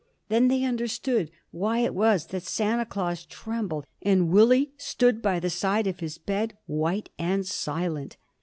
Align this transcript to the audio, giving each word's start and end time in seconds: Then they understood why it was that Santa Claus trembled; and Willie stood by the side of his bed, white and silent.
Then 0.29 0.47
they 0.47 0.63
understood 0.63 1.29
why 1.51 1.77
it 1.81 1.93
was 1.93 2.25
that 2.33 2.41
Santa 2.41 2.87
Claus 2.87 3.23
trembled; 3.23 3.85
and 4.01 4.31
Willie 4.31 4.71
stood 4.75 5.21
by 5.21 5.39
the 5.39 5.51
side 5.51 5.85
of 5.85 5.99
his 5.99 6.17
bed, 6.17 6.57
white 6.65 7.09
and 7.19 7.45
silent. 7.45 8.17